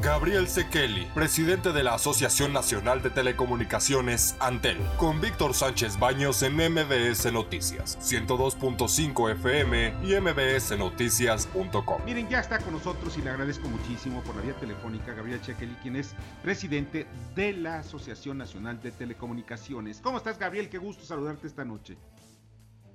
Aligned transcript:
Gabriel 0.00 0.46
Sekeli, 0.46 1.06
presidente 1.12 1.72
de 1.72 1.82
la 1.82 1.94
Asociación 1.94 2.52
Nacional 2.52 3.02
de 3.02 3.10
Telecomunicaciones, 3.10 4.36
Antel, 4.38 4.78
con 4.96 5.20
Víctor 5.20 5.54
Sánchez 5.54 5.98
Baños 5.98 6.40
en 6.44 6.54
MBS 6.54 7.32
Noticias, 7.32 7.98
102.5 7.98 9.32
FM 9.32 9.94
y 10.04 10.20
mbsnoticias.com. 10.20 12.04
Miren, 12.04 12.28
ya 12.28 12.38
está 12.38 12.60
con 12.60 12.74
nosotros 12.74 13.18
y 13.18 13.22
le 13.22 13.30
agradezco 13.30 13.68
muchísimo 13.68 14.22
por 14.22 14.36
la 14.36 14.42
vía 14.42 14.54
telefónica 14.54 15.14
Gabriel 15.14 15.42
Sekeli, 15.42 15.74
quien 15.82 15.96
es 15.96 16.14
presidente 16.44 17.08
de 17.34 17.54
la 17.54 17.80
Asociación 17.80 18.38
Nacional 18.38 18.80
de 18.80 18.92
Telecomunicaciones. 18.92 20.00
¿Cómo 20.00 20.18
estás, 20.18 20.38
Gabriel? 20.38 20.68
Qué 20.68 20.78
gusto 20.78 21.04
saludarte 21.04 21.48
esta 21.48 21.64
noche. 21.64 21.98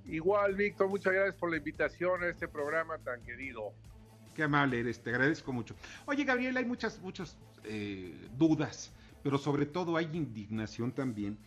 Igual, 0.05 0.55
Víctor, 0.55 0.87
muchas 0.87 1.11
gracias 1.11 1.35
por 1.35 1.49
la 1.49 1.57
invitación 1.57 2.23
a 2.23 2.27
este 2.27 2.47
programa 2.47 2.97
tan 2.99 3.21
querido. 3.23 3.73
Qué 4.33 4.43
amable 4.43 4.79
eres, 4.79 5.01
te 5.01 5.11
agradezco 5.11 5.53
mucho. 5.53 5.75
Oye, 6.05 6.23
Gabriel, 6.23 6.57
hay 6.57 6.65
muchas, 6.65 6.99
muchas 7.01 7.37
eh, 7.63 8.15
dudas, 8.37 8.91
pero 9.21 9.37
sobre 9.37 9.65
todo 9.65 9.95
hay 9.97 10.09
indignación 10.13 10.91
también, 10.91 11.37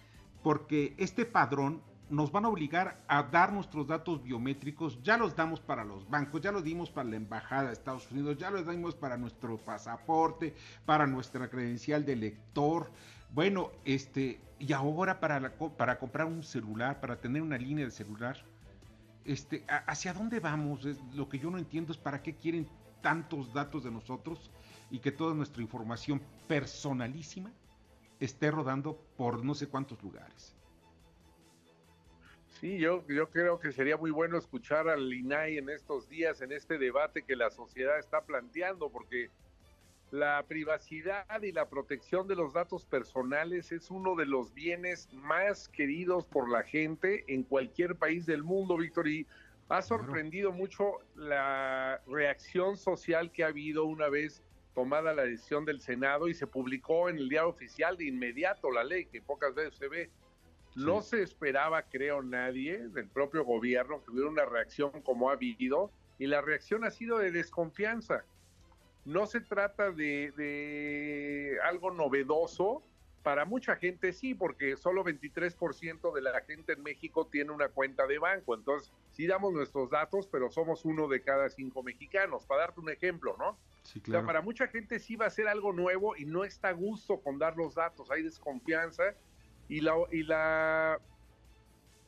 porque 0.43 0.95
este 0.97 1.25
padrón 1.25 1.83
nos 2.09 2.31
van 2.31 2.45
a 2.45 2.49
obligar 2.49 3.03
a 3.09 3.25
dar 3.25 3.53
nuestros 3.53 3.87
datos 3.87 4.23
biométricos, 4.23 5.03
ya 5.03 5.17
los 5.17 5.35
damos 5.35 5.61
para 5.61 5.85
los 5.85 6.09
bancos, 6.09 6.41
ya 6.41 6.53
los 6.53 6.63
dimos 6.63 6.91
para 6.91 7.09
la 7.09 7.17
embajada 7.17 7.69
de 7.69 7.73
Estados 7.73 8.11
Unidos, 8.13 8.39
ya 8.39 8.51
los 8.51 8.69
dimos 8.69 8.95
para 8.95 9.17
nuestro 9.17 9.59
pasaporte, 9.59 10.55
para 10.85 11.07
nuestra 11.07 11.49
credencial 11.49 12.05
de 12.05 12.17
lector. 12.17 12.91
Bueno, 13.33 13.73
este, 13.85 14.41
y 14.59 14.73
ahora 14.73 15.19
para, 15.19 15.53
para 15.77 15.99
comprar 15.99 16.27
un 16.27 16.45
celular, 16.45 17.01
para 17.01 17.17
tener 17.17 17.43
una 17.43 17.59
línea 17.59 17.85
de 17.85 17.91
celular, 17.91 18.37
este, 19.25 19.65
¿hacia 19.67 20.15
dónde 20.15 20.39
vamos? 20.39 20.87
lo 21.13 21.29
que 21.29 21.39
yo 21.41 21.51
no 21.51 21.59
entiendo 21.59 21.93
es 21.93 21.99
para 21.99 22.23
qué 22.23 22.37
quieren 22.37 22.69
tantos 23.07 23.53
datos 23.55 23.85
de 23.85 23.91
nosotros 23.93 24.51
y 24.91 24.99
que 24.99 25.13
toda 25.13 25.33
nuestra 25.33 25.63
información 25.63 26.21
personalísima 26.49 27.53
esté 28.19 28.51
rodando 28.51 28.97
por 29.17 29.45
no 29.45 29.55
sé 29.55 29.69
cuántos 29.69 30.03
lugares. 30.03 30.57
Sí, 32.59 32.79
yo, 32.79 33.07
yo 33.07 33.31
creo 33.31 33.61
que 33.61 33.71
sería 33.71 33.97
muy 33.97 34.11
bueno 34.11 34.37
escuchar 34.37 34.89
al 34.89 35.13
INAI 35.13 35.59
en 35.59 35.71
estos 35.71 36.09
días, 36.09 36.41
en 36.41 36.51
este 36.51 36.79
debate 36.79 37.23
que 37.23 37.37
la 37.37 37.49
sociedad 37.53 37.97
está 37.97 38.23
planteando, 38.23 38.91
porque 38.91 39.31
la 40.11 40.45
privacidad 40.49 41.41
y 41.41 41.53
la 41.53 41.69
protección 41.69 42.27
de 42.27 42.35
los 42.35 42.55
datos 42.55 42.87
personales 42.87 43.71
es 43.71 43.89
uno 43.89 44.17
de 44.17 44.27
los 44.27 44.53
bienes 44.53 45.09
más 45.13 45.69
queridos 45.69 46.27
por 46.27 46.51
la 46.51 46.65
gente 46.65 47.23
en 47.29 47.45
cualquier 47.45 47.95
país 47.95 48.27
del 48.27 48.43
mundo, 48.43 48.77
Víctor. 48.77 49.07
Y 49.07 49.29
ha 49.69 49.83
sorprendido 49.83 50.53
mucho 50.53 51.01
la 51.15 52.01
reacción 52.07 52.77
social 52.77 53.33
que 53.33 53.45
ha 53.45 53.49
habido 53.49 53.85
una 53.85 54.09
vez 54.09 54.43
tomada 54.75 55.15
la 55.15 55.25
decisión 55.25 55.65
del 55.65 55.81
Senado 55.81 56.29
y 56.29 56.35
se 56.35 56.47
publicó 56.47 57.09
en 57.09 57.17
el 57.17 57.29
diario 57.29 57.49
oficial 57.49 57.97
de 57.97 58.07
inmediato 58.07 58.71
la 58.71 58.85
ley, 58.85 59.07
que 59.07 59.23
pocas 59.23 59.55
veces 59.55 59.75
se 59.77 59.89
ve. 59.89 60.11
No 60.75 61.01
se 61.01 61.23
esperaba, 61.23 61.83
creo, 61.83 62.23
nadie 62.23 62.89
del 62.89 63.09
propio 63.09 63.45
gobierno 63.45 64.05
que 64.05 64.11
hubiera 64.11 64.29
una 64.29 64.45
reacción 64.45 64.91
como 65.03 65.31
ha 65.31 65.33
habido, 65.33 65.91
y 66.19 66.27
la 66.27 66.43
reacción 66.43 66.85
ha 66.85 66.91
sido 66.91 67.19
de 67.19 67.31
desconfianza 67.31 68.25
no 69.07 69.25
se 69.27 69.41
trata 69.41 69.93
de, 69.93 71.57
algo 71.65 71.93
novedoso. 71.93 72.83
Para 73.27 73.45
mucha 73.45 73.75
gente 73.75 74.13
sí, 74.13 74.37
porque 74.37 74.77
solo 74.77 75.03
23% 75.03 76.15
de 76.15 76.23
la 76.23 76.43
gente 76.43 76.75
en 76.75 76.83
México 76.85 77.27
tiene 77.27 77.51
una 77.51 77.69
cuenta 77.71 78.07
de 78.07 78.21
banco. 78.21 78.55
Entonces, 78.55 78.93
sí 79.11 79.27
damos 79.27 79.53
nuestros 79.53 79.91
datos, 79.91 80.29
pero 80.29 80.49
somos 80.49 80.85
uno 80.85 81.09
de 81.09 81.23
cada 81.23 81.49
cinco 81.49 81.83
mexicanos. 81.83 82.47
Para 82.47 82.61
darte 82.61 82.79
un 82.79 82.89
ejemplo, 82.89 83.35
¿no? 83.37 83.59
Sí, 83.83 84.01
claro. 84.01 84.25
para 84.25 84.43
mucha 84.43 84.69
gente 84.69 85.01
sí 85.01 85.17
va 85.17 85.27
a 85.27 85.31
ser 85.31 85.49
algo 85.49 85.73
nuevo 85.73 86.15
y 86.15 86.25
no 86.25 86.45
está 86.45 86.69
a 86.69 86.73
gusto 86.73 87.21
con 87.21 87.37
dar 87.37 87.57
los 87.57 87.75
datos. 87.75 88.13
Hay 88.13 88.23
desconfianza 88.23 89.03
y 89.69 89.81
la, 89.81 89.97
y 90.13 90.23
la 90.23 91.01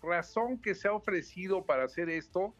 razón 0.00 0.62
que 0.62 0.76
se 0.76 0.86
ha 0.86 0.92
ofrecido 0.92 1.64
para 1.64 1.82
hacer 1.82 2.10
esto 2.10 2.54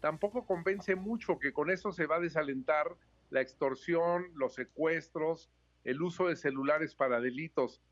tampoco 0.00 0.46
convence 0.46 0.94
mucho 0.94 1.40
que 1.40 1.52
con 1.52 1.68
eso 1.68 1.90
se 1.90 2.06
va 2.06 2.18
a 2.18 2.20
desalentar 2.20 2.94
la 3.30 3.40
extorsión, 3.40 4.30
los 4.36 4.54
secuestros, 4.54 5.50
el 5.82 6.00
uso 6.00 6.28
de 6.28 6.36
celulares 6.36 6.94
para 6.94 7.20
delitos. 7.20 7.82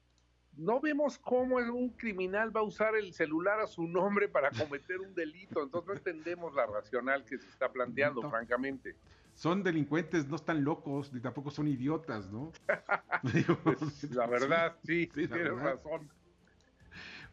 No 0.56 0.80
vemos 0.80 1.18
cómo 1.18 1.56
un 1.56 1.90
criminal 1.90 2.54
va 2.54 2.60
a 2.60 2.64
usar 2.64 2.94
el 2.94 3.12
celular 3.14 3.60
a 3.60 3.66
su 3.66 3.86
nombre 3.86 4.28
para 4.28 4.50
cometer 4.50 5.00
un 5.00 5.14
delito, 5.14 5.62
entonces 5.62 5.88
no 5.88 5.94
entendemos 5.94 6.54
la 6.54 6.66
racional 6.66 7.24
que 7.24 7.38
se 7.38 7.48
está 7.48 7.72
planteando, 7.72 8.28
francamente. 8.28 8.94
Son 9.34 9.62
delincuentes, 9.62 10.28
no 10.28 10.36
están 10.36 10.62
locos, 10.62 11.10
ni 11.12 11.20
tampoco 11.20 11.50
son 11.50 11.68
idiotas, 11.68 12.30
¿no? 12.30 12.52
Pues, 13.64 14.10
la 14.10 14.26
verdad, 14.26 14.76
sí, 14.84 15.06
tienes 15.06 15.58
razón. 15.58 16.10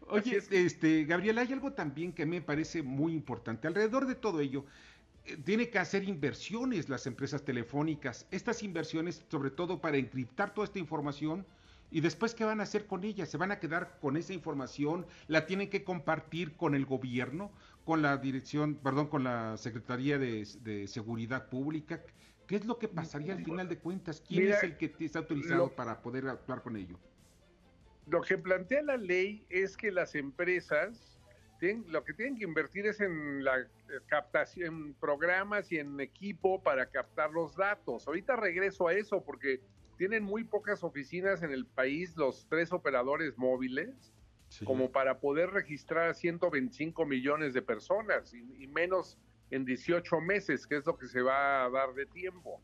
Oye, 0.07 0.41
este, 0.51 1.03
Gabriel, 1.03 1.37
hay 1.37 1.51
algo 1.53 1.73
también 1.73 2.13
que 2.13 2.25
me 2.25 2.41
parece 2.41 2.81
muy 2.81 3.13
importante. 3.13 3.67
Alrededor 3.67 4.07
de 4.07 4.15
todo 4.15 4.39
ello, 4.39 4.65
tiene 5.43 5.69
que 5.69 5.77
hacer 5.77 6.03
inversiones 6.03 6.89
las 6.89 7.05
empresas 7.05 7.43
telefónicas. 7.43 8.25
Estas 8.31 8.63
inversiones, 8.63 9.23
sobre 9.29 9.51
todo 9.51 9.79
para 9.79 9.97
encriptar 9.97 10.53
toda 10.53 10.65
esta 10.65 10.79
información, 10.79 11.45
y 11.91 12.01
después, 12.01 12.35
¿qué 12.35 12.45
van 12.45 12.59
a 12.59 12.63
hacer 12.63 12.85
con 12.85 13.03
ella? 13.03 13.25
¿Se 13.25 13.37
van 13.37 13.51
a 13.51 13.59
quedar 13.59 13.97
con 13.99 14.17
esa 14.17 14.33
información? 14.33 15.05
¿La 15.27 15.45
tienen 15.45 15.69
que 15.69 15.83
compartir 15.83 16.55
con 16.55 16.75
el 16.75 16.85
gobierno? 16.85 17.51
¿Con 17.83 18.01
la 18.01 18.17
dirección, 18.17 18.75
perdón, 18.75 19.07
con 19.07 19.23
la 19.23 19.57
Secretaría 19.57 20.19
de, 20.19 20.87
Seguridad 20.87 21.49
Pública? 21.49 22.03
¿Qué 22.45 22.55
es 22.55 22.65
lo 22.65 22.77
que 22.77 22.87
pasaría 22.87 23.33
al 23.33 23.43
final 23.43 23.67
de 23.67 23.77
cuentas? 23.77 24.21
¿Quién 24.27 24.51
es 24.51 24.63
el 24.63 24.77
que 24.77 24.93
está 24.99 25.19
autorizado 25.19 25.75
para 25.75 26.01
poder 26.01 26.27
actuar 26.27 26.61
con 26.61 26.75
ello? 26.75 26.99
Lo 28.07 28.21
que 28.21 28.37
plantea 28.37 28.81
la 28.81 28.97
ley 28.97 29.45
es 29.49 29.77
que 29.77 29.91
las 29.91 30.15
empresas 30.15 31.19
lo 31.87 32.03
que 32.03 32.13
tienen 32.13 32.37
que 32.37 32.45
invertir 32.45 32.85
es 32.87 33.01
en 33.01 33.43
la 33.43 33.59
eh, 33.59 33.67
captación, 34.07 34.65
en 34.65 34.93
programas 34.93 35.71
y 35.71 35.77
en 35.77 35.99
equipo 35.99 36.61
para 36.63 36.85
captar 36.85 37.31
los 37.31 37.55
datos. 37.55 38.07
Ahorita 38.07 38.35
regreso 38.35 38.87
a 38.87 38.93
eso 38.93 39.23
porque 39.23 39.59
tienen 39.99 40.23
muy 40.23 40.45
pocas 40.45 40.83
oficinas 40.83 41.43
en 41.43 41.51
el 41.51 41.67
país 41.67 42.17
los 42.17 42.47
tres 42.49 42.71
operadores 42.71 43.37
móviles 43.37 44.11
como 44.65 44.91
para 44.91 45.19
poder 45.19 45.51
registrar 45.51 46.09
a 46.09 46.13
125 46.15 47.05
millones 47.05 47.53
de 47.53 47.61
personas 47.61 48.33
y, 48.33 48.63
y, 48.63 48.65
menos 48.65 49.19
en 49.51 49.63
18 49.63 50.19
meses, 50.21 50.65
que 50.65 50.77
es 50.77 50.87
lo 50.87 50.97
que 50.97 51.07
se 51.07 51.21
va 51.21 51.63
a 51.63 51.69
dar 51.69 51.93
de 51.93 52.07
tiempo. 52.07 52.59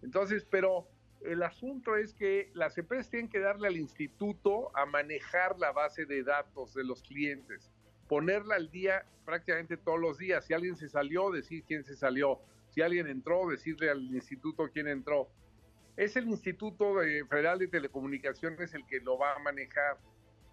Entonces, 0.00 0.46
pero 0.48 0.88
el 1.20 1.42
asunto 1.42 1.96
es 1.96 2.14
que 2.14 2.50
las 2.54 2.78
empresas 2.78 3.10
tienen 3.10 3.28
que 3.28 3.40
darle 3.40 3.68
al 3.68 3.76
instituto 3.76 4.74
a 4.74 4.86
manejar 4.86 5.58
la 5.58 5.72
base 5.72 6.06
de 6.06 6.22
datos 6.22 6.72
de 6.72 6.84
los 6.84 7.02
clientes 7.02 7.70
ponerla 8.12 8.56
al 8.56 8.70
día 8.70 9.06
prácticamente 9.24 9.78
todos 9.78 9.98
los 9.98 10.18
días. 10.18 10.44
Si 10.44 10.52
alguien 10.52 10.76
se 10.76 10.86
salió, 10.86 11.30
decir 11.30 11.64
quién 11.66 11.82
se 11.82 11.96
salió. 11.96 12.40
Si 12.68 12.82
alguien 12.82 13.06
entró, 13.06 13.48
decirle 13.48 13.88
al 13.88 14.02
instituto 14.02 14.68
quién 14.70 14.86
entró. 14.86 15.30
Es 15.96 16.16
el 16.16 16.28
Instituto 16.28 16.94
Federal 17.28 17.58
de 17.58 17.68
Telecomunicaciones 17.68 18.72
el 18.74 18.86
que 18.86 19.00
lo 19.00 19.18
va 19.18 19.34
a 19.34 19.38
manejar, 19.38 19.98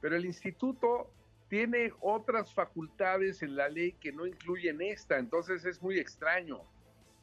pero 0.02 0.16
el 0.16 0.26
instituto 0.26 1.12
tiene 1.50 1.92
otras 2.02 2.54
facultades 2.54 3.42
en 3.42 3.56
la 3.56 3.70
ley 3.70 3.94
que 3.94 4.12
no 4.12 4.26
incluyen 4.26 4.82
esta, 4.82 5.18
entonces 5.18 5.66
es 5.66 5.82
muy 5.82 5.98
extraño. 5.98 6.62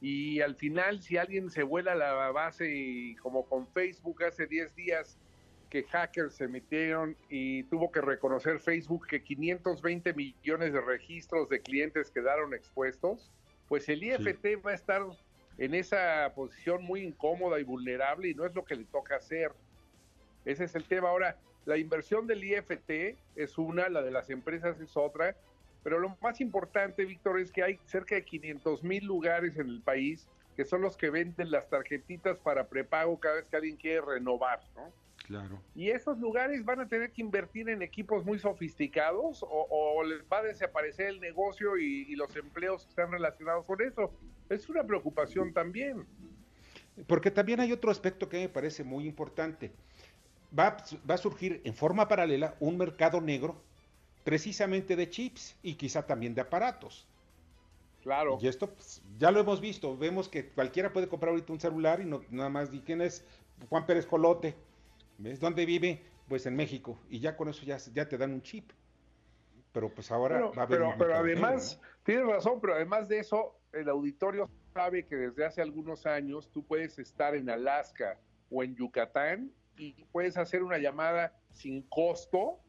Y 0.01 0.41
al 0.41 0.57
final, 0.57 1.01
si 1.01 1.17
alguien 1.17 1.51
se 1.51 1.63
vuela 1.63 1.95
la 1.95 2.13
base, 2.33 3.17
como 3.23 3.47
con 3.47 3.67
Facebook 3.69 4.25
hace 4.25 4.47
10 4.47 4.75
días, 4.75 5.19
que 5.71 5.85
hackers 5.85 6.35
se 6.35 6.49
metieron 6.49 7.17
y 7.29 7.65
tuvo 7.65 7.91
que 7.91 8.01
reconocer 8.01 8.61
Facebook 8.61 9.07
que 9.07 9.23
520 9.23 10.15
millones 10.15 10.73
de 10.73 10.81
registros 10.81 11.49
de 11.49 11.61
clientes 11.61 12.11
quedaron 12.11 12.55
expuestos, 12.55 13.33
pues 13.69 13.89
el 13.89 14.03
IFT 14.03 14.65
va 14.65 14.71
a 14.73 14.75
estar 14.75 15.03
en 15.59 15.75
esa 15.75 16.33
posición 16.35 16.85
muy 16.85 17.03
incómoda 17.03 17.59
y 17.59 17.65
vulnerable 17.65 18.29
y 18.29 18.35
no 18.35 18.45
es 18.45 18.55
lo 18.55 18.65
que 18.65 18.77
le 18.77 18.85
toca 18.85 19.17
hacer. 19.17 19.53
Ese 20.45 20.65
es 20.65 20.75
el 20.75 20.85
tema. 20.85 21.09
Ahora, 21.09 21.37
la 21.65 21.77
inversión 21.77 22.27
del 22.27 22.45
IFT 22.45 23.17
es 23.35 23.59
una, 23.59 23.89
la 23.89 24.03
de 24.03 24.11
las 24.11 24.31
empresas 24.31 24.81
es 24.81 24.97
otra, 24.97 25.37
pero 25.83 25.99
lo 25.99 26.17
más 26.21 26.41
importante, 26.41 27.05
Víctor, 27.05 27.41
es 27.41 27.51
que 27.51 27.63
hay 27.63 27.79
cerca 27.87 28.15
de 28.15 28.25
500 28.25 28.83
mil 28.83 29.05
lugares 29.05 29.57
en 29.57 29.69
el 29.69 29.83
país 29.83 30.29
que 30.57 30.65
son 30.65 30.81
los 30.81 30.97
que 30.97 31.11
venden 31.11 31.51
las 31.51 31.69
tarjetitas 31.69 32.39
para 32.39 32.69
prepago 32.69 33.21
cada 33.21 33.37
vez 33.37 33.45
que 33.45 33.57
alguien 33.57 33.77
quiere 33.77 34.01
renovar, 34.01 34.61
¿no? 34.75 34.91
Claro. 35.27 35.61
Y 35.75 35.91
esos 35.91 36.19
lugares 36.19 36.65
van 36.65 36.81
a 36.81 36.89
tener 36.89 37.11
que 37.11 37.21
invertir 37.21 37.69
en 37.69 37.83
equipos 37.83 38.25
muy 38.25 38.39
sofisticados 38.39 39.45
o, 39.49 40.05
les 40.05 40.23
va 40.33 40.39
a 40.39 40.43
desaparecer 40.45 41.09
el 41.09 41.21
negocio 41.21 41.77
y, 41.77 42.15
los 42.15 42.35
empleos 42.37 42.85
que 42.85 42.91
están 42.91 43.11
relacionados 43.11 43.65
con 43.65 43.83
eso. 43.83 44.13
Es 44.49 44.69
una 44.69 44.85
preocupación 44.85 45.53
también. 45.53 46.07
Porque 47.09 47.33
también 47.33 47.59
hay 47.59 47.73
otro 47.73 47.91
aspecto 47.91 48.29
que 48.29 48.39
me 48.39 48.49
parece 48.49 48.85
muy 48.85 49.05
importante. 49.07 49.73
Va, 50.57 50.77
va 51.11 51.15
a 51.15 51.19
surgir 51.19 51.61
en 51.65 51.75
forma 51.75 52.07
paralela 52.07 52.55
un 52.61 52.79
mercado 52.79 53.21
negro 53.21 53.61
precisamente 54.23 54.95
de 54.95 55.11
chips 55.11 55.57
y 55.61 55.75
quizá 55.75 56.07
también 56.07 56.37
de 56.37 56.43
aparatos. 56.43 57.05
Claro. 58.05 58.39
Y 58.41 58.47
esto 58.47 58.73
pues, 58.73 59.03
ya 59.19 59.33
lo 59.33 59.41
hemos 59.41 59.61
visto. 59.61 59.97
Vemos 59.97 60.29
que 60.29 60.51
cualquiera 60.51 60.93
puede 60.93 61.09
comprar 61.09 61.31
ahorita 61.31 61.53
un 61.53 61.61
celular 61.61 62.01
y 62.01 62.05
no, 62.05 62.23
nada 62.31 62.49
más 62.49 62.71
di 62.71 62.81
quién 62.81 63.01
es 63.01 63.25
Juan 63.69 63.87
Pérez 63.87 64.07
Colote. 64.07 64.55
¿Ves 65.19 65.41
dónde 65.41 65.67
vive? 65.67 66.03
Pues 66.29 66.47
en 66.47 66.57
México. 66.57 67.01
Y 67.09 67.21
ya 67.21 67.37
con 67.37 67.49
eso 67.49 67.65
ya, 67.65 67.79
ya 67.93 68.09
te 68.09 68.19
dan 68.19 68.33
un 68.33 68.43
chip. 68.43 68.73
Pero 69.73 69.91
pues 69.91 70.11
ahora 70.11 70.41
va 70.41 70.63
a 70.63 70.63
haber 70.63 70.79
Pero, 70.79 70.95
pero 70.99 71.17
además, 71.17 71.81
tienes 72.03 72.27
razón, 72.27 72.61
pero 72.61 72.75
además 72.75 73.09
de 73.09 73.19
eso, 73.19 73.59
el 73.73 73.89
auditorio 73.89 74.49
sabe 74.73 75.07
que 75.07 75.17
desde 75.17 75.45
hace 75.45 75.63
algunos 75.63 76.07
años 76.07 76.51
tú 76.51 76.65
puedes 76.65 76.99
estar 76.99 77.35
en 77.35 77.51
Alaska 77.51 78.19
o 78.51 78.63
en 78.63 78.75
Yucatán 78.75 79.53
y 79.77 80.05
puedes 80.13 80.37
hacer 80.37 80.63
una 80.63 80.79
llamada 80.79 81.35
sin 81.53 81.83
costo 81.83 82.61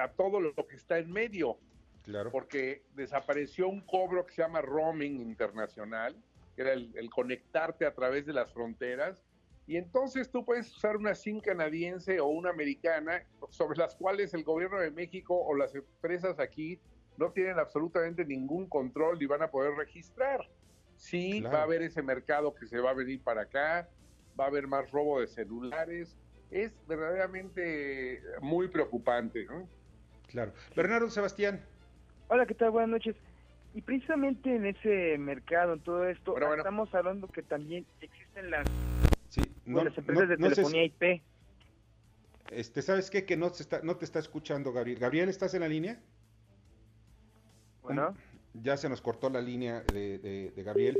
a, 0.00 0.08
todo 0.12 0.40
lo 0.40 0.54
que 0.54 0.76
está 0.76 0.98
en 0.98 1.10
medio. 1.10 1.58
Claro. 2.02 2.30
Porque 2.30 2.84
desapareció 2.94 3.68
un 3.68 3.80
cobro 3.80 4.26
que 4.26 4.32
se 4.32 4.42
llama 4.42 4.60
roaming 4.60 5.20
internacional, 5.20 6.16
que 6.56 6.62
era 6.62 6.72
el, 6.72 7.10
conectarte 7.10 7.86
a 7.86 7.94
través 7.94 8.26
de 8.26 8.32
las 8.32 8.52
fronteras. 8.52 9.22
Y 9.66 9.76
entonces 9.76 10.30
tú 10.30 10.44
puedes 10.44 10.74
usar 10.76 10.96
una 10.96 11.14
SIM 11.14 11.40
canadiense 11.40 12.20
o 12.20 12.26
una 12.26 12.50
americana 12.50 13.22
sobre 13.50 13.78
las 13.78 13.94
cuales 13.94 14.34
el 14.34 14.42
gobierno 14.42 14.80
de 14.80 14.90
México 14.90 15.36
o 15.36 15.54
las 15.54 15.74
empresas 15.74 16.38
aquí 16.40 16.80
no 17.16 17.30
tienen 17.30 17.58
absolutamente 17.58 18.24
ningún 18.24 18.68
control 18.68 19.22
y 19.22 19.26
van 19.26 19.42
a 19.42 19.50
poder 19.50 19.74
registrar. 19.74 20.40
Sí, 20.96 21.40
va 21.40 21.60
a 21.60 21.62
haber 21.62 21.82
ese 21.82 22.02
mercado 22.02 22.54
que 22.54 22.66
se 22.66 22.78
va 22.80 22.90
a 22.90 22.94
venir 22.94 23.22
para 23.22 23.42
acá, 23.42 23.88
va 24.38 24.44
a 24.44 24.48
haber 24.48 24.66
más 24.66 24.90
robo 24.90 25.20
de 25.20 25.26
celulares. 25.26 26.16
Es 26.50 26.72
verdaderamente 26.86 28.20
muy 28.40 28.68
preocupante. 28.68 29.46
¿no? 29.46 29.68
Claro. 30.28 30.52
Bernardo 30.74 31.10
Sebastián. 31.10 31.64
Hola, 32.28 32.46
¿qué 32.46 32.54
tal? 32.54 32.70
Buenas 32.70 32.90
noches. 32.90 33.16
Y 33.74 33.82
precisamente 33.82 34.54
en 34.54 34.66
ese 34.66 35.16
mercado, 35.18 35.74
en 35.74 35.80
todo 35.80 36.06
esto, 36.06 36.36
estamos 36.56 36.94
hablando 36.94 37.26
que 37.28 37.42
también 37.42 37.86
existen 38.00 38.50
las, 38.50 38.66
las 39.72 39.96
empresas 39.96 40.28
de 40.28 40.36
telefonía 40.36 40.84
IP. 40.84 41.22
Este, 42.50 42.82
¿Sabes 42.82 43.10
qué? 43.10 43.24
Que 43.24 43.36
no, 43.36 43.48
se 43.50 43.62
está, 43.62 43.80
no 43.82 43.96
te 43.96 44.04
está 44.04 44.18
escuchando, 44.18 44.72
Gabriel. 44.72 44.98
Gabriel, 44.98 45.28
¿estás 45.28 45.54
en 45.54 45.60
la 45.60 45.68
línea? 45.68 46.00
Bueno. 47.82 48.14
Ya 48.54 48.76
se 48.76 48.88
nos 48.88 49.00
cortó 49.00 49.30
la 49.30 49.40
línea 49.40 49.80
de, 49.80 50.52
Gabriel. 50.56 50.98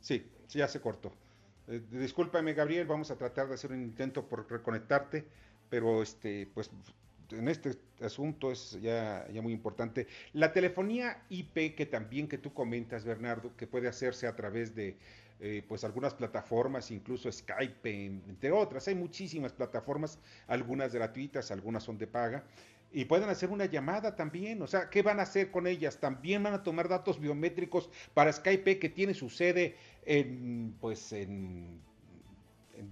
Sí, 0.00 0.26
ya 0.48 0.66
se 0.68 0.80
cortó. 0.80 1.12
Eh, 1.68 1.82
discúlpame, 1.90 2.54
Gabriel, 2.54 2.86
vamos 2.86 3.10
a 3.10 3.16
tratar 3.16 3.48
de 3.48 3.54
hacer 3.54 3.72
un 3.72 3.82
intento 3.82 4.26
por 4.26 4.50
reconectarte, 4.50 5.26
pero 5.68 6.02
este, 6.02 6.48
pues 6.54 6.70
en 7.32 7.48
este 7.48 7.76
asunto 8.00 8.50
es 8.50 8.78
ya, 8.80 9.26
ya 9.32 9.42
muy 9.42 9.52
importante. 9.52 10.06
La 10.32 10.52
telefonía 10.52 11.22
IP 11.28 11.74
que 11.74 11.86
también 11.86 12.28
que 12.28 12.38
tú 12.38 12.52
comentas, 12.52 13.04
Bernardo, 13.04 13.56
que 13.56 13.66
puede 13.66 13.88
hacerse 13.88 14.26
a 14.26 14.36
través 14.36 14.74
de 14.74 14.96
eh, 15.40 15.62
pues 15.66 15.82
algunas 15.84 16.14
plataformas, 16.14 16.90
incluso 16.90 17.30
Skype, 17.30 18.06
entre 18.06 18.52
otras. 18.52 18.86
Hay 18.88 18.94
muchísimas 18.94 19.52
plataformas, 19.52 20.18
algunas 20.46 20.94
gratuitas, 20.94 21.50
algunas 21.50 21.82
son 21.82 21.98
de 21.98 22.06
paga 22.06 22.44
y 22.92 23.06
pueden 23.06 23.28
hacer 23.28 23.50
una 23.50 23.64
llamada 23.64 24.14
también. 24.14 24.60
O 24.62 24.66
sea, 24.66 24.90
¿qué 24.90 25.02
van 25.02 25.18
a 25.18 25.22
hacer 25.22 25.50
con 25.50 25.66
ellas? 25.66 25.98
También 25.98 26.42
van 26.42 26.54
a 26.54 26.62
tomar 26.62 26.88
datos 26.88 27.18
biométricos 27.18 27.90
para 28.14 28.32
Skype 28.32 28.78
que 28.78 28.88
tiene 28.88 29.14
su 29.14 29.30
sede 29.30 29.76
en, 30.04 30.76
pues, 30.80 31.12
en, 31.12 31.80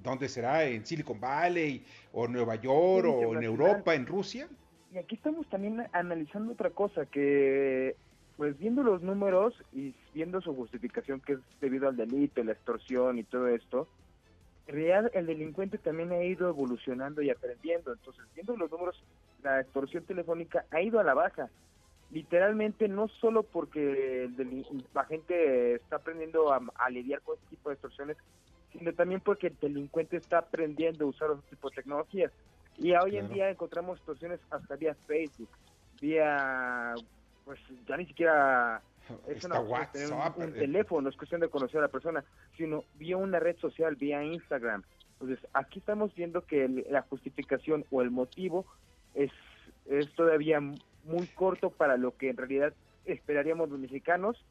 ¿dónde 0.03 0.29
será? 0.29 0.65
En 0.65 0.85
Silicon 0.87 1.21
Valley 1.21 1.85
o 2.13 2.29
Nueva 2.29 2.57
York 2.57 3.07
o 3.09 3.35
en 3.37 3.43
Europa, 3.43 3.95
en 3.95 4.07
Rusia. 4.07 4.49
Y 4.93 4.99
aquí 4.99 5.15
estamos 5.15 5.47
también 5.49 5.87
analizando 5.93 6.53
otra 6.53 6.71
cosa 6.71 7.07
que 7.07 7.97
pues 8.37 8.59
viendo 8.59 8.83
los 8.83 9.03
números 9.03 9.55
y 9.73 9.95
viendo 10.15 10.41
su 10.41 10.55
justificación 10.55 11.21
que 11.21 11.35
es 11.35 11.39
debido 11.61 11.89
al 11.89 11.97
delito, 11.97 12.43
la 12.43 12.53
extorsión 12.53 13.19
y 13.19 13.25
todo 13.25 13.49
esto, 13.49 13.87
real 14.67 15.11
el 15.13 15.27
delincuente 15.27 15.77
también 15.77 16.11
ha 16.13 16.25
ido 16.25 16.49
evolucionando 16.49 17.21
y 17.21 17.31
aprendiendo. 17.31 17.93
Entonces, 17.93 18.25
viendo 18.35 18.57
los 18.57 18.71
números 18.71 19.03
la 19.43 19.61
extorsión 19.61 20.05
telefónica 20.05 20.65
ha 20.71 20.81
ido 20.81 21.01
a 21.01 21.05
la 21.05 21.15
baja. 21.15 21.49
Literalmente, 22.11 22.89
no 22.89 23.09
solo 23.09 23.43
porque 23.45 24.29
la 24.95 25.05
gente 25.05 25.75
está 25.75 25.97
aprendiendo 25.97 26.53
a, 26.53 26.91
lidiar 26.91 27.21
con 27.23 27.37
este 27.37 27.51
tipo 27.51 27.69
de 27.69 27.75
extorsiones, 27.75 28.17
sino 28.73 28.93
también 28.93 29.21
porque 29.21 29.49
el 29.49 29.57
delincuente 29.61 30.17
está 30.17 30.39
aprendiendo 30.39 31.05
a 31.05 31.09
usar 31.09 31.31
otro 31.31 31.45
tipo 31.49 31.71
de 31.71 31.77
tecnologías. 31.77 32.33
Y 32.79 32.93
hoy 32.93 33.17
en 33.17 33.29
día 33.29 33.51
encontramos 33.51 33.99
extorsiones 33.99 34.41
hasta 34.51 34.77
vía 34.77 34.95
Facebook, 35.07 35.51
vía, 36.01 36.95
pues 37.45 37.59
ya 37.87 37.97
ni 37.97 38.07
siquiera 38.07 38.83
es 39.27 39.45
una 39.45 39.61
WhatsApp, 39.61 40.39
un, 40.39 40.45
un, 40.45 40.53
teléfono, 40.53 41.09
es 41.09 41.17
cuestión 41.17 41.41
de 41.41 41.49
conocer 41.49 41.79
a 41.79 41.83
la 41.83 41.89
persona, 41.89 42.25
sino 42.57 42.85
vía 42.95 43.17
una 43.17 43.41
red 43.41 43.57
social, 43.59 43.97
vía 43.97 44.23
Instagram. 44.23 44.83
Entonces, 45.21 45.47
aquí 45.53 45.81
estamos 45.81 46.15
viendo 46.15 46.47
que 46.47 46.67
la 46.89 47.03
justificación 47.03 47.85
o 47.91 48.01
el 48.01 48.11
motivo 48.11 48.65
es, 49.15 49.31
es 49.87 50.11
todavía 50.15 50.61
muy 50.61 51.27
corto 51.35 51.71
para 51.71 51.97
lo 51.97 52.17
que 52.17 52.31
en 52.31 52.37
realidad 52.37 52.73
esperaríamos 53.05 53.69
los 53.69 53.79
mexicanos 53.79 54.43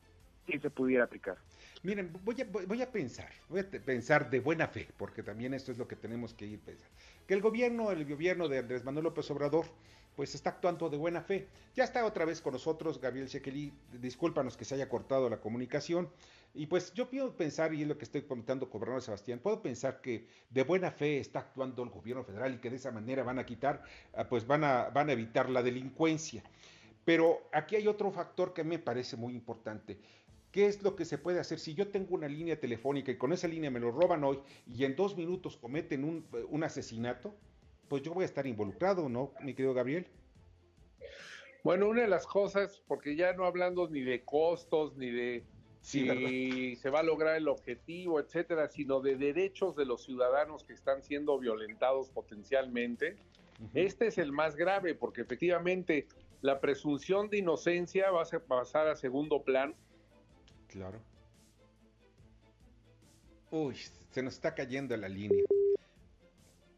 si 0.45 0.59
se 0.59 0.69
pudiera 0.69 1.05
aplicar. 1.05 1.37
Miren, 1.81 2.11
voy 2.25 2.35
a, 2.41 2.45
voy 2.45 2.81
a 2.81 2.91
pensar, 2.91 3.31
voy 3.47 3.61
a 3.61 3.69
pensar 3.69 4.29
de 4.29 4.41
buena 4.41 4.67
fe, 4.67 4.89
porque 4.97 5.23
también 5.23 5.53
esto 5.53 5.71
es 5.71 5.77
lo 5.77 5.87
que 5.87 5.95
tenemos 5.95 6.33
que 6.33 6.45
ir 6.45 6.59
pensar. 6.59 6.89
Que 7.25 7.33
el 7.33 7.41
gobierno, 7.41 7.91
el 7.91 8.05
gobierno 8.05 8.49
de 8.49 8.57
Andrés 8.57 8.83
Manuel 8.83 9.05
López 9.05 9.31
Obrador, 9.31 9.65
pues 10.19 10.35
está 10.35 10.49
actuando 10.49 10.89
de 10.89 10.97
buena 10.97 11.21
fe. 11.21 11.47
Ya 11.75 11.85
está 11.85 12.05
otra 12.05 12.25
vez 12.25 12.41
con 12.41 12.51
nosotros 12.51 12.99
Gabriel 12.99 13.27
Shekeli, 13.27 13.71
discúlpanos 14.01 14.57
que 14.57 14.65
se 14.65 14.75
haya 14.75 14.89
cortado 14.89 15.29
la 15.29 15.39
comunicación. 15.39 16.09
Y 16.53 16.65
pues 16.65 16.93
yo 16.93 17.09
puedo 17.09 17.37
pensar, 17.37 17.73
y 17.73 17.83
es 17.83 17.87
lo 17.87 17.97
que 17.97 18.03
estoy 18.03 18.23
comentando 18.23 18.69
con 18.69 18.81
Bernardo 18.81 18.99
Sebastián, 18.99 19.39
puedo 19.39 19.61
pensar 19.61 20.01
que 20.01 20.27
de 20.49 20.63
buena 20.63 20.91
fe 20.91 21.19
está 21.19 21.39
actuando 21.39 21.81
el 21.83 21.89
gobierno 21.91 22.25
federal 22.25 22.55
y 22.55 22.57
que 22.57 22.69
de 22.69 22.75
esa 22.75 22.91
manera 22.91 23.23
van 23.23 23.39
a 23.39 23.45
quitar, 23.45 23.81
ah, 24.13 24.27
pues 24.27 24.45
van 24.45 24.65
a, 24.65 24.89
van 24.89 25.07
a 25.07 25.13
evitar 25.13 25.49
la 25.49 25.63
delincuencia. 25.63 26.43
Pero 27.05 27.47
aquí 27.53 27.77
hay 27.77 27.87
otro 27.87 28.11
factor 28.11 28.53
que 28.53 28.65
me 28.65 28.77
parece 28.77 29.15
muy 29.15 29.33
importante. 29.33 29.97
¿Qué 30.51 30.65
es 30.65 30.81
lo 30.81 30.95
que 30.95 31.05
se 31.05 31.17
puede 31.17 31.39
hacer? 31.39 31.59
Si 31.59 31.75
yo 31.75 31.89
tengo 31.89 32.15
una 32.15 32.27
línea 32.27 32.59
telefónica 32.59 33.11
y 33.11 33.17
con 33.17 33.33
esa 33.33 33.47
línea 33.47 33.69
me 33.69 33.79
lo 33.79 33.91
roban 33.91 34.23
hoy 34.23 34.39
y 34.73 34.83
en 34.83 34.95
dos 34.95 35.15
minutos 35.15 35.57
cometen 35.57 36.03
un, 36.03 36.25
un 36.49 36.63
asesinato, 36.63 37.35
pues 37.87 38.01
yo 38.01 38.13
voy 38.13 38.23
a 38.23 38.25
estar 38.25 38.47
involucrado, 38.47 39.09
¿no, 39.09 39.33
mi 39.41 39.53
querido 39.53 39.73
Gabriel? 39.73 40.07
Bueno, 41.63 41.89
una 41.89 42.03
de 42.03 42.07
las 42.07 42.25
cosas, 42.25 42.81
porque 42.87 43.15
ya 43.15 43.33
no 43.33 43.45
hablando 43.45 43.89
ni 43.89 44.01
de 44.01 44.23
costos, 44.23 44.95
ni 44.95 45.11
de 45.11 45.43
si 45.81 46.75
se 46.75 46.89
va 46.89 46.99
a 46.99 47.03
lograr 47.03 47.35
el 47.35 47.47
objetivo, 47.47 48.19
etcétera, 48.19 48.69
sino 48.69 49.01
de 49.01 49.15
derechos 49.15 49.75
de 49.75 49.85
los 49.85 50.03
ciudadanos 50.03 50.63
que 50.63 50.73
están 50.73 51.03
siendo 51.03 51.39
violentados 51.39 52.09
potencialmente, 52.09 53.17
este 53.73 54.07
es 54.07 54.17
el 54.17 54.31
más 54.31 54.55
grave, 54.55 54.95
porque 54.95 55.21
efectivamente 55.21 56.07
la 56.41 56.61
presunción 56.61 57.29
de 57.29 57.39
inocencia 57.39 58.09
va 58.11 58.23
a 58.23 58.39
pasar 58.39 58.87
a 58.87 58.95
segundo 58.95 59.43
plano. 59.43 59.73
Claro. 60.69 60.99
Uy, 63.51 63.75
se 64.11 64.21
nos 64.21 64.35
está 64.35 64.53
cayendo 64.53 64.95
la 64.95 65.09
línea. 65.09 65.43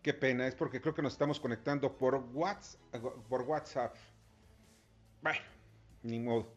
Qué 0.01 0.13
pena, 0.13 0.47
es 0.47 0.55
porque 0.55 0.81
creo 0.81 0.95
que 0.95 1.01
nos 1.01 1.13
estamos 1.13 1.39
conectando 1.39 1.95
por 1.97 2.15
WhatsApp. 2.33 2.81
Por 3.29 3.41
WhatsApp. 3.43 3.95
Bueno, 5.21 5.39
ni 6.03 6.19
modo. 6.19 6.53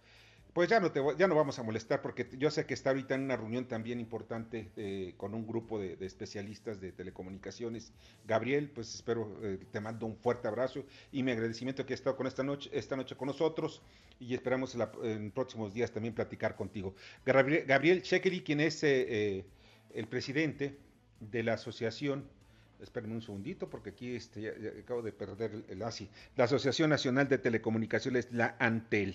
Pues 0.55 0.69
ya 0.69 0.79
no, 0.79 0.93
te, 0.93 1.01
ya 1.19 1.27
no 1.27 1.35
vamos 1.35 1.59
a 1.59 1.65
molestar 1.65 2.01
porque 2.01 2.29
yo 2.39 2.49
sé 2.49 2.65
que 2.65 2.75
está 2.75 2.91
ahorita 2.91 3.17
en 3.17 3.23
una 3.23 3.37
reunión 3.37 3.65
también 3.65 3.99
importante 3.99 4.71
eh, 4.77 5.15
con 5.17 5.35
un 5.35 5.49
grupo 5.49 5.81
de, 5.81 5.97
especialistas 6.01 6.81
de 6.81 6.93
telecomunicaciones. 6.93 7.93
Gabriel, 8.25 8.71
pues 8.73 8.95
espero, 8.95 9.37
eh, 9.43 9.59
te 9.73 9.81
mando 9.81 10.07
un 10.07 10.17
fuerte 10.17 10.47
abrazo 10.47 10.85
y 11.11 11.25
mi 11.25 11.33
agradecimiento 11.33 11.85
que 11.85 11.93
ha 11.93 11.97
estado 11.97 12.15
con 12.15 12.29
esta 12.29 12.45
noche, 12.45 12.71
esta 12.73 12.95
noche 12.95 13.17
con 13.17 13.27
nosotros 13.27 13.83
y 14.21 14.33
esperamos 14.33 14.77
en 15.03 15.33
próximos 15.33 15.75
días 15.75 15.91
también 15.91 16.15
platicar 16.15 16.55
contigo. 16.55 16.95
Gabriel, 17.27 17.65
Gabriel 17.67 18.05
quien 18.45 18.61
es 18.61 18.81
eh, 18.85 19.45
el 19.93 20.07
presidente 20.07 20.79
de 21.19 21.43
la 21.43 21.55
asociación 21.55 22.29
Espérenme 22.81 23.15
un 23.15 23.23
segundito 23.23 23.71
porque 23.71 23.91
aquí 23.91 24.15
este, 24.15 24.81
acabo 24.81 25.01
de 25.01 25.11
perder 25.11 25.65
el, 25.69 25.83
ASI. 25.83 26.09
La 26.37 26.45
Asociación 26.45 26.91
Nacional 26.91 27.29
de 27.29 27.39
Telecomunicaciones, 27.39 28.29
la 28.31 28.57
ANTEL. 28.59 29.15